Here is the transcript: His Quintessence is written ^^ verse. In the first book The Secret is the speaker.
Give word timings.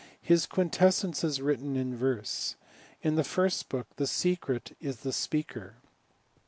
His 0.19 0.47
Quintessence 0.47 1.23
is 1.23 1.43
written 1.43 1.75
^^ 1.93 1.93
verse. 1.93 2.55
In 3.03 3.17
the 3.17 3.23
first 3.23 3.69
book 3.69 3.85
The 3.97 4.07
Secret 4.07 4.75
is 4.79 5.01
the 5.01 5.13
speaker. 5.13 5.75